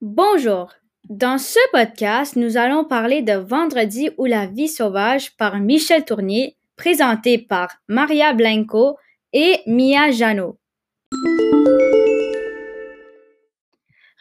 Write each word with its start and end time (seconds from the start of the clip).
Bonjour. 0.00 0.72
Dans 1.08 1.38
ce 1.38 1.58
podcast, 1.72 2.36
nous 2.36 2.56
allons 2.56 2.84
parler 2.84 3.20
de 3.20 3.32
Vendredi 3.32 4.10
ou 4.16 4.26
la 4.26 4.46
vie 4.46 4.68
sauvage 4.68 5.36
par 5.36 5.58
Michel 5.58 6.04
Tournier, 6.04 6.56
présenté 6.76 7.36
par 7.36 7.68
Maria 7.88 8.32
Blanco 8.32 8.96
et 9.32 9.58
Mia 9.66 10.12
Janot. 10.12 10.56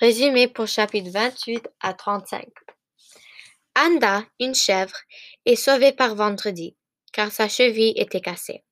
Résumé 0.00 0.48
pour 0.48 0.66
chapitre 0.66 1.10
28 1.10 1.68
à 1.80 1.92
35. 1.92 2.46
Anda, 3.78 4.22
une 4.40 4.54
chèvre, 4.54 4.96
est 5.44 5.56
sauvée 5.56 5.92
par 5.92 6.14
Vendredi, 6.14 6.74
car 7.12 7.30
sa 7.30 7.50
cheville 7.50 7.92
était 7.96 8.22
cassée. 8.22 8.64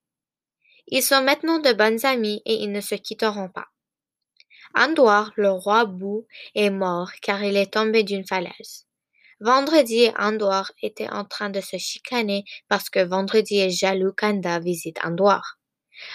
Ils 0.87 1.03
sont 1.03 1.23
maintenant 1.23 1.59
de 1.59 1.75
bonnes 1.75 2.07
amies 2.07 2.41
et 2.47 2.55
ils 2.63 2.73
ne 2.73 2.81
se 2.81 2.95
quitteront 2.95 3.51
pas. 3.51 3.67
Andouar, 4.77 5.33
le 5.37 5.51
roi 5.51 5.85
Bou, 5.85 6.27
est 6.55 6.71
mort 6.71 7.13
car 7.23 7.43
il 7.45 7.57
est 7.57 7.73
tombé 7.73 8.03
d'une 8.03 8.27
falaise. 8.27 8.87
Vendredi 9.41 10.05
et 10.05 10.13
Andouar 10.19 10.73
étaient 10.83 11.11
en 11.11 11.25
train 11.25 11.51
de 11.51 11.61
se 11.61 11.77
chicaner 11.77 12.45
parce 12.69 12.89
que 12.89 13.05
Vendredi 13.05 13.59
est 13.59 13.71
jaloux 13.71 14.13
qu'Anda 14.13 14.59
visite 14.59 14.99
Andouar. 15.05 15.59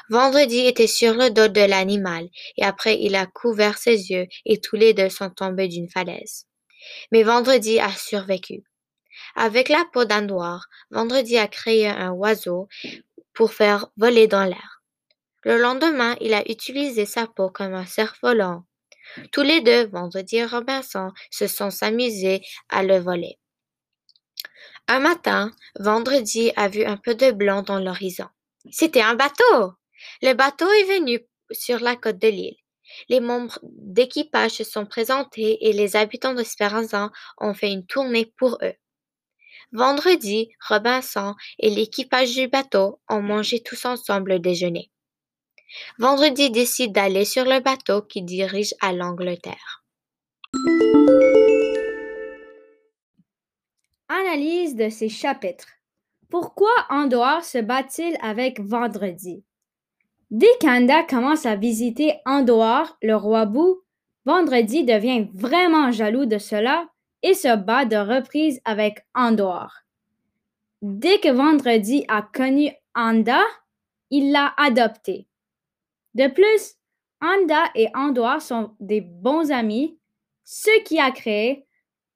Vendredi 0.09 0.59
était 0.59 0.87
sur 0.87 1.13
le 1.13 1.29
dos 1.29 1.47
de 1.47 1.61
l'animal 1.61 2.27
et 2.57 2.63
après 2.63 2.99
il 2.99 3.15
a 3.15 3.25
couvert 3.25 3.77
ses 3.77 4.11
yeux 4.11 4.27
et 4.45 4.59
tous 4.59 4.75
les 4.75 4.93
deux 4.93 5.09
sont 5.09 5.29
tombés 5.29 5.67
d'une 5.67 5.89
falaise. 5.89 6.45
Mais 7.11 7.23
Vendredi 7.23 7.79
a 7.79 7.91
survécu. 7.91 8.63
Avec 9.35 9.69
la 9.69 9.85
peau 9.91 10.05
d'Andouar, 10.05 10.67
Vendredi 10.91 11.37
a 11.37 11.47
créé 11.47 11.87
un 11.87 12.11
oiseau 12.11 12.67
pour 13.33 13.53
faire 13.53 13.87
voler 13.97 14.27
dans 14.27 14.45
l'air. 14.45 14.78
Le 15.43 15.57
lendemain, 15.57 16.15
il 16.19 16.33
a 16.33 16.49
utilisé 16.49 17.05
sa 17.05 17.27
peau 17.27 17.49
comme 17.49 17.73
un 17.73 17.85
cerf-volant. 17.85 18.65
Tous 19.31 19.41
les 19.41 19.61
deux, 19.61 19.87
Vendredi 19.87 20.37
et 20.37 20.45
Robinson, 20.45 21.11
se 21.31 21.47
sont 21.47 21.69
amusés 21.81 22.41
à 22.69 22.83
le 22.83 22.99
voler. 22.99 23.39
Un 24.87 24.99
matin, 24.99 25.51
Vendredi 25.79 26.51
a 26.55 26.67
vu 26.67 26.83
un 26.83 26.97
peu 26.97 27.15
de 27.15 27.31
blanc 27.31 27.61
dans 27.61 27.79
l'horizon. 27.79 28.27
C'était 28.71 29.01
un 29.01 29.15
bateau. 29.15 29.73
Le 30.21 30.33
bateau 30.33 30.69
est 30.69 30.99
venu 30.99 31.19
sur 31.51 31.79
la 31.79 31.95
côte 31.95 32.19
de 32.19 32.27
l'île. 32.27 32.57
Les 33.07 33.19
membres 33.19 33.59
d'équipage 33.63 34.51
se 34.51 34.63
sont 34.63 34.85
présentés 34.85 35.67
et 35.67 35.73
les 35.73 35.95
habitants 35.95 36.33
d'Espéranza 36.33 37.11
ont 37.37 37.53
fait 37.53 37.71
une 37.71 37.85
tournée 37.85 38.33
pour 38.37 38.57
eux. 38.63 38.73
Vendredi, 39.71 40.49
Robinson 40.67 41.35
et 41.59 41.69
l'équipage 41.69 42.33
du 42.33 42.47
bateau 42.47 42.99
ont 43.07 43.21
mangé 43.21 43.61
tous 43.61 43.85
ensemble 43.85 44.33
le 44.33 44.39
déjeuner. 44.39 44.91
Vendredi 45.97 46.51
décide 46.51 46.91
d'aller 46.93 47.25
sur 47.25 47.45
le 47.45 47.59
bateau 47.59 48.01
qui 48.01 48.21
dirige 48.21 48.73
à 48.81 48.93
l'Angleterre. 48.93 49.83
Analyse 54.07 54.75
de 54.75 54.89
ces 54.89 55.09
chapitres. 55.09 55.67
Pourquoi 56.29 56.71
Andorre 56.89 57.43
se 57.43 57.57
bat-il 57.57 58.17
avec 58.21 58.59
Vendredi? 58.59 59.43
Dès 60.31 60.57
qu'Anda 60.61 61.03
commence 61.03 61.45
à 61.45 61.55
visiter 61.55 62.13
Andorre, 62.25 62.97
le 63.01 63.15
roi 63.15 63.45
Bou, 63.45 63.81
Vendredi 64.25 64.83
devient 64.83 65.27
vraiment 65.33 65.91
jaloux 65.91 66.25
de 66.25 66.37
cela 66.37 66.87
et 67.23 67.33
se 67.33 67.55
bat 67.55 67.85
de 67.85 67.95
reprise 67.95 68.61
avec 68.65 69.05
Andorre. 69.15 69.83
Dès 70.81 71.19
que 71.19 71.29
Vendredi 71.29 72.05
a 72.07 72.21
connu 72.21 72.71
Anda, 72.95 73.41
il 74.11 74.31
l'a 74.31 74.53
adopté. 74.57 75.28
De 76.15 76.27
plus, 76.27 76.75
Anda 77.21 77.65
et 77.75 77.87
Andor 77.93 78.41
sont 78.41 78.75
des 78.79 79.01
bons 79.01 79.51
amis, 79.51 79.97
ce 80.43 80.83
qui 80.83 80.99
a 80.99 81.11
créé 81.11 81.65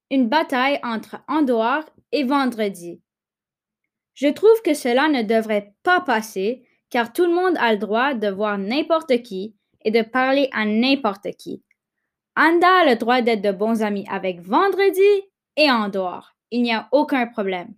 une 0.09 0.29
bataille 0.29 0.79
entre 0.83 1.17
Andor 1.27 1.83
et 2.11 2.23
Vendredi. 2.23 3.01
Je 4.13 4.27
trouve 4.27 4.61
que 4.61 4.73
cela 4.73 5.09
ne 5.09 5.23
devrait 5.23 5.73
pas 5.83 6.01
passer 6.01 6.63
car 6.89 7.11
tout 7.11 7.25
le 7.25 7.33
monde 7.33 7.57
a 7.57 7.73
le 7.73 7.79
droit 7.79 8.13
de 8.13 8.27
voir 8.27 8.57
n'importe 8.59 9.23
qui 9.23 9.55
et 9.83 9.91
de 9.91 10.03
parler 10.03 10.49
à 10.51 10.65
n'importe 10.65 11.31
qui. 11.37 11.63
Anda 12.35 12.81
a 12.81 12.85
le 12.85 12.95
droit 12.95 13.21
d'être 13.21 13.41
de 13.41 13.51
bons 13.51 13.81
amis 13.81 14.05
avec 14.09 14.39
Vendredi 14.41 15.23
et 15.57 15.71
Andor. 15.71 16.35
Il 16.51 16.61
n'y 16.61 16.73
a 16.73 16.87
aucun 16.91 17.25
problème. 17.25 17.73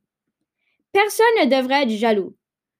Personne 0.91 1.25
ne 1.41 1.45
devrait 1.45 1.83
être 1.83 1.89
jaloux. 1.89 2.35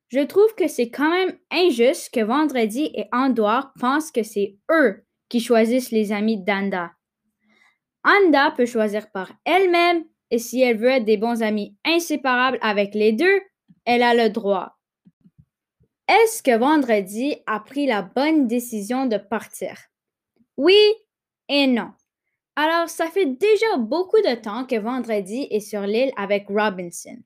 Je 0.09 0.19
trouve 0.19 0.53
que 0.55 0.67
c'est 0.67 0.89
quand 0.89 1.09
même 1.09 1.37
injuste 1.51 2.13
que 2.13 2.21
Vendredi 2.21 2.91
et 2.93 3.05
Andor 3.11 3.71
pensent 3.79 4.11
que 4.11 4.23
c'est 4.23 4.57
eux 4.71 5.03
qui 5.29 5.39
choisissent 5.39 5.91
les 5.91 6.11
amis 6.11 6.37
d'Anda. 6.37 6.91
Anda 8.03 8.51
peut 8.51 8.67
choisir 8.67 9.11
par 9.11 9.31
elle-même 9.45 10.05
et 10.29 10.37
si 10.37 10.61
elle 10.61 10.77
veut 10.77 10.89
être 10.89 11.05
des 11.05 11.17
bons 11.17 11.41
amis 11.41 11.75
inséparables 11.85 12.59
avec 12.61 12.93
les 12.93 13.13
deux, 13.13 13.41
elle 13.85 14.03
a 14.03 14.13
le 14.13 14.29
droit. 14.29 14.77
Est-ce 16.07 16.43
que 16.43 16.55
Vendredi 16.55 17.35
a 17.47 17.59
pris 17.59 17.87
la 17.87 18.03
bonne 18.03 18.47
décision 18.47 19.07
de 19.07 19.17
partir? 19.17 19.75
Oui 20.55 20.77
et 21.49 21.65
non. 21.65 21.91
Alors, 22.55 22.89
ça 22.89 23.07
fait 23.09 23.25
déjà 23.25 23.77
beaucoup 23.77 24.21
de 24.21 24.35
temps 24.35 24.65
que 24.65 24.79
Vendredi 24.79 25.47
est 25.49 25.59
sur 25.59 25.81
l'île 25.81 26.11
avec 26.15 26.47
Robinson. 26.47 27.17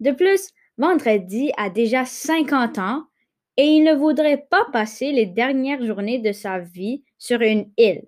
De 0.00 0.10
plus, 0.10 0.50
Vendredi 0.78 1.52
a 1.56 1.70
déjà 1.70 2.04
50 2.04 2.78
ans 2.78 3.06
et 3.56 3.64
il 3.64 3.84
ne 3.84 3.94
voudrait 3.94 4.46
pas 4.50 4.66
passer 4.72 5.12
les 5.12 5.26
dernières 5.26 5.84
journées 5.84 6.18
de 6.18 6.32
sa 6.32 6.58
vie 6.58 7.02
sur 7.18 7.40
une 7.40 7.70
île. 7.78 8.06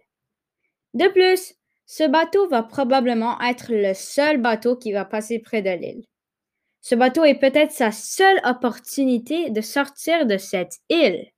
De 0.94 1.08
plus, 1.08 1.54
ce 1.86 2.06
bateau 2.06 2.48
va 2.48 2.62
probablement 2.62 3.40
être 3.40 3.72
le 3.72 3.94
seul 3.94 4.38
bateau 4.38 4.76
qui 4.76 4.92
va 4.92 5.06
passer 5.06 5.38
près 5.38 5.62
de 5.62 5.70
l'île. 5.70 6.04
Ce 6.82 6.94
bateau 6.94 7.24
est 7.24 7.38
peut-être 7.38 7.72
sa 7.72 7.92
seule 7.92 8.40
opportunité 8.44 9.50
de 9.50 9.60
sortir 9.62 10.26
de 10.26 10.36
cette 10.36 10.78
île. 10.90 11.30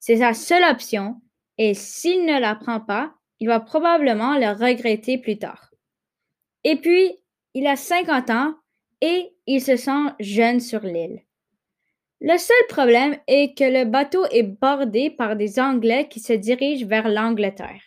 C'est 0.00 0.18
sa 0.18 0.34
seule 0.34 0.64
option 0.64 1.20
et 1.58 1.74
s'il 1.74 2.24
ne 2.24 2.38
la 2.40 2.56
prend 2.56 2.80
pas, 2.80 3.14
il 3.38 3.46
va 3.46 3.60
probablement 3.60 4.36
le 4.36 4.48
regretter 4.48 5.18
plus 5.18 5.38
tard. 5.38 5.70
Et 6.64 6.76
puis, 6.76 7.12
il 7.54 7.66
a 7.66 7.76
50 7.76 8.30
ans 8.30 8.54
et 9.00 9.35
il 9.46 9.60
se 9.60 9.76
sent 9.76 10.12
jeune 10.20 10.60
sur 10.60 10.80
l'île. 10.80 11.22
Le 12.20 12.38
seul 12.38 12.56
problème 12.68 13.16
est 13.26 13.56
que 13.56 13.64
le 13.64 13.84
bateau 13.84 14.24
est 14.30 14.42
bordé 14.42 15.10
par 15.10 15.36
des 15.36 15.60
Anglais 15.60 16.08
qui 16.08 16.20
se 16.20 16.32
dirigent 16.32 16.86
vers 16.86 17.08
l'Angleterre. 17.08 17.82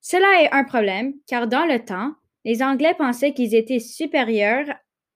Cela 0.00 0.42
est 0.42 0.52
un 0.52 0.64
problème 0.64 1.14
car 1.26 1.46
dans 1.46 1.64
le 1.64 1.84
temps, 1.84 2.12
les 2.44 2.62
Anglais 2.62 2.94
pensaient 2.96 3.32
qu'ils 3.32 3.54
étaient 3.54 3.80
supérieurs 3.80 4.66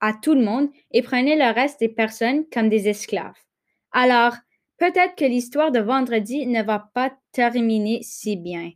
à 0.00 0.12
tout 0.14 0.34
le 0.34 0.42
monde 0.42 0.68
et 0.90 1.02
prenaient 1.02 1.36
le 1.36 1.52
reste 1.52 1.80
des 1.80 1.88
personnes 1.88 2.44
comme 2.52 2.68
des 2.68 2.88
esclaves. 2.88 3.36
Alors, 3.92 4.34
peut-être 4.78 5.14
que 5.16 5.24
l'histoire 5.24 5.72
de 5.72 5.80
vendredi 5.80 6.46
ne 6.46 6.62
va 6.62 6.90
pas 6.94 7.12
terminer 7.32 8.00
si 8.02 8.36
bien. 8.36 8.70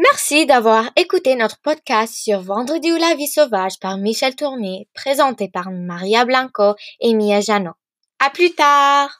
Merci 0.00 0.46
d'avoir 0.46 0.92
écouté 0.94 1.34
notre 1.34 1.60
podcast 1.60 2.14
sur 2.14 2.40
Vendredi 2.40 2.92
ou 2.92 2.96
la 2.96 3.16
vie 3.16 3.26
sauvage 3.26 3.80
par 3.80 3.98
Michel 3.98 4.36
Tournier, 4.36 4.88
présenté 4.94 5.48
par 5.48 5.72
Maria 5.72 6.24
Blanco 6.24 6.76
et 7.00 7.14
Mia 7.14 7.40
Janot. 7.40 7.72
À 8.20 8.30
plus 8.30 8.52
tard! 8.52 9.10